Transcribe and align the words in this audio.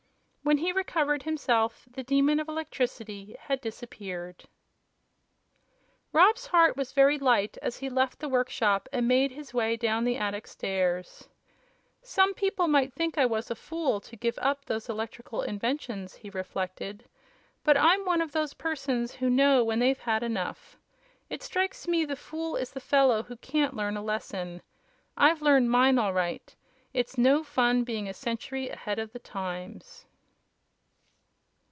When 0.43 0.57
he 0.57 0.73
recovered 0.73 1.23
himself 1.23 1.85
the 1.89 2.03
Demon 2.03 2.37
of 2.37 2.49
Electricity 2.49 3.37
had 3.39 3.61
disappeared. 3.61 4.43
Rob's 6.11 6.47
heart 6.47 6.75
was 6.75 6.91
very 6.91 7.17
light 7.17 7.57
as 7.61 7.77
he 7.77 7.89
left 7.89 8.19
the 8.19 8.27
workshop 8.27 8.89
and 8.91 9.07
made 9.07 9.31
his 9.31 9.53
way 9.53 9.77
down 9.77 10.03
the 10.03 10.17
attic 10.17 10.47
stairs. 10.47 11.29
"Some 12.01 12.33
people 12.33 12.67
might 12.67 12.91
think 12.91 13.17
I 13.17 13.25
was 13.25 13.49
a 13.49 13.55
fool 13.55 14.01
to 14.01 14.15
give 14.17 14.37
up 14.39 14.65
those 14.65 14.89
electrical 14.89 15.41
inventions," 15.41 16.15
he 16.15 16.29
reflected; 16.29 17.07
"but 17.63 17.77
I'm 17.77 18.03
one 18.03 18.19
of 18.19 18.33
those 18.33 18.55
persons 18.55 19.13
who 19.15 19.29
know 19.29 19.63
when 19.63 19.79
they've 19.79 19.99
had 20.01 20.21
enough. 20.21 20.75
It 21.29 21.43
strikes 21.43 21.87
me 21.87 22.03
the 22.03 22.17
fool 22.17 22.57
is 22.57 22.71
the 22.71 22.81
fellow 22.81 23.23
who 23.23 23.37
can't 23.37 23.75
learn 23.75 23.95
a 23.95 24.01
lesson. 24.03 24.63
I've 25.15 25.41
learned 25.41 25.71
mine, 25.71 25.97
all 25.97 26.11
right. 26.13 26.53
It's 26.93 27.17
no 27.17 27.41
fun 27.41 27.85
being 27.85 28.09
a 28.09 28.13
century 28.13 28.67
ahead 28.67 28.99
of 28.99 29.13
the 29.13 29.19
times!" 29.19 30.07